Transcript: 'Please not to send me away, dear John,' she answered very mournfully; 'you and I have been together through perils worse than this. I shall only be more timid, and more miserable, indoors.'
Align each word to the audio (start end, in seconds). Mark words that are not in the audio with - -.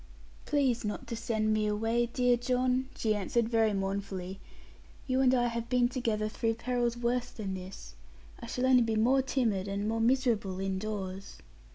'Please 0.47 0.83
not 0.83 1.05
to 1.05 1.15
send 1.15 1.53
me 1.53 1.67
away, 1.67 2.07
dear 2.07 2.35
John,' 2.35 2.89
she 2.95 3.13
answered 3.13 3.47
very 3.47 3.71
mournfully; 3.71 4.39
'you 5.05 5.21
and 5.21 5.31
I 5.35 5.45
have 5.45 5.69
been 5.69 5.87
together 5.89 6.27
through 6.27 6.55
perils 6.55 6.97
worse 6.97 7.29
than 7.29 7.53
this. 7.53 7.93
I 8.39 8.47
shall 8.47 8.65
only 8.65 8.81
be 8.81 8.95
more 8.95 9.21
timid, 9.21 9.67
and 9.67 9.87
more 9.87 10.01
miserable, 10.01 10.59
indoors.' 10.59 11.37